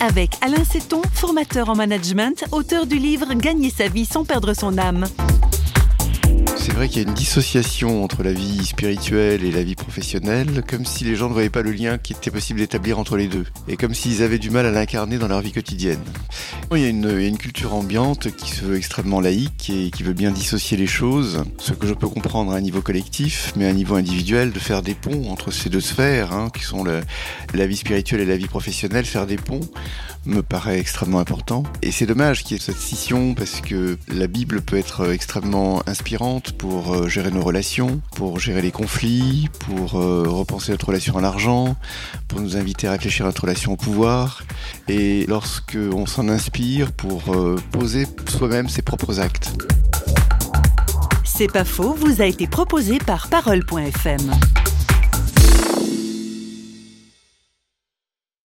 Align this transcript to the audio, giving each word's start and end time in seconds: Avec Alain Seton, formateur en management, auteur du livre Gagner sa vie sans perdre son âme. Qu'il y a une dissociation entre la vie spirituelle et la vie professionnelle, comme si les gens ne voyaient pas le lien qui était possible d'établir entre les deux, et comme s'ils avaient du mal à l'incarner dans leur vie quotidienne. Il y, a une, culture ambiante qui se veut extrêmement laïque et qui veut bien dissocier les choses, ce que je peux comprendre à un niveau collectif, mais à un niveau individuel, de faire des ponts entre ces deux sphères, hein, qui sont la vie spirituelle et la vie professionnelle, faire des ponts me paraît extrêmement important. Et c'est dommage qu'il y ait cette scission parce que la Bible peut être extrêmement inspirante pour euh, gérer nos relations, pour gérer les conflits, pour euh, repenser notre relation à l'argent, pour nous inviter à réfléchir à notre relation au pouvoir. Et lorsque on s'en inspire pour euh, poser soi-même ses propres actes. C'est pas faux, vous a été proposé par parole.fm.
Avec 0.00 0.36
Alain 0.40 0.64
Seton, 0.64 1.02
formateur 1.12 1.68
en 1.68 1.76
management, 1.76 2.44
auteur 2.52 2.86
du 2.86 2.98
livre 2.98 3.32
Gagner 3.34 3.70
sa 3.70 3.88
vie 3.88 4.04
sans 4.04 4.24
perdre 4.24 4.52
son 4.54 4.76
âme. 4.78 5.06
Qu'il 6.88 7.00
y 7.00 7.06
a 7.06 7.08
une 7.08 7.14
dissociation 7.14 8.02
entre 8.02 8.24
la 8.24 8.32
vie 8.32 8.66
spirituelle 8.66 9.44
et 9.44 9.52
la 9.52 9.62
vie 9.62 9.76
professionnelle, 9.76 10.62
comme 10.68 10.84
si 10.84 11.04
les 11.04 11.14
gens 11.14 11.28
ne 11.28 11.32
voyaient 11.32 11.48
pas 11.48 11.62
le 11.62 11.70
lien 11.70 11.96
qui 11.96 12.12
était 12.12 12.30
possible 12.30 12.58
d'établir 12.58 12.98
entre 12.98 13.16
les 13.16 13.28
deux, 13.28 13.46
et 13.68 13.76
comme 13.76 13.94
s'ils 13.94 14.22
avaient 14.22 14.40
du 14.40 14.50
mal 14.50 14.66
à 14.66 14.72
l'incarner 14.72 15.16
dans 15.16 15.28
leur 15.28 15.40
vie 15.40 15.52
quotidienne. 15.52 16.00
Il 16.72 16.78
y, 16.80 16.84
a 16.84 16.88
une, 16.88 17.38
culture 17.38 17.72
ambiante 17.72 18.34
qui 18.34 18.50
se 18.50 18.64
veut 18.64 18.76
extrêmement 18.76 19.20
laïque 19.20 19.70
et 19.70 19.90
qui 19.90 20.02
veut 20.02 20.12
bien 20.12 20.32
dissocier 20.32 20.76
les 20.76 20.88
choses, 20.88 21.44
ce 21.58 21.72
que 21.72 21.86
je 21.86 21.94
peux 21.94 22.08
comprendre 22.08 22.52
à 22.52 22.56
un 22.56 22.60
niveau 22.60 22.82
collectif, 22.82 23.52
mais 23.56 23.66
à 23.66 23.68
un 23.68 23.74
niveau 23.74 23.94
individuel, 23.94 24.50
de 24.50 24.58
faire 24.58 24.82
des 24.82 24.94
ponts 24.94 25.30
entre 25.30 25.50
ces 25.50 25.70
deux 25.70 25.80
sphères, 25.80 26.32
hein, 26.32 26.50
qui 26.52 26.64
sont 26.64 26.84
la 26.84 27.66
vie 27.66 27.76
spirituelle 27.76 28.20
et 28.20 28.26
la 28.26 28.36
vie 28.36 28.48
professionnelle, 28.48 29.04
faire 29.04 29.26
des 29.26 29.36
ponts 29.36 29.60
me 30.26 30.42
paraît 30.42 30.78
extrêmement 30.78 31.18
important. 31.18 31.64
Et 31.82 31.90
c'est 31.90 32.06
dommage 32.06 32.44
qu'il 32.44 32.56
y 32.56 32.60
ait 32.60 32.62
cette 32.62 32.76
scission 32.76 33.34
parce 33.34 33.60
que 33.60 33.98
la 34.08 34.26
Bible 34.26 34.62
peut 34.62 34.76
être 34.76 35.12
extrêmement 35.12 35.82
inspirante 35.86 36.52
pour 36.52 36.94
euh, 36.94 37.08
gérer 37.08 37.30
nos 37.30 37.42
relations, 37.42 38.00
pour 38.14 38.38
gérer 38.38 38.62
les 38.62 38.70
conflits, 38.70 39.48
pour 39.60 40.00
euh, 40.00 40.24
repenser 40.26 40.72
notre 40.72 40.86
relation 40.86 41.18
à 41.18 41.20
l'argent, 41.20 41.76
pour 42.28 42.40
nous 42.40 42.56
inviter 42.56 42.88
à 42.88 42.92
réfléchir 42.92 43.24
à 43.24 43.28
notre 43.28 43.42
relation 43.42 43.72
au 43.72 43.76
pouvoir. 43.76 44.42
Et 44.88 45.26
lorsque 45.26 45.76
on 45.76 46.06
s'en 46.06 46.28
inspire 46.28 46.92
pour 46.92 47.34
euh, 47.34 47.56
poser 47.70 48.06
soi-même 48.28 48.68
ses 48.68 48.82
propres 48.82 49.20
actes. 49.20 49.52
C'est 51.24 51.50
pas 51.50 51.64
faux, 51.64 51.94
vous 51.94 52.20
a 52.20 52.26
été 52.26 52.46
proposé 52.46 52.98
par 52.98 53.28
parole.fm. 53.28 54.30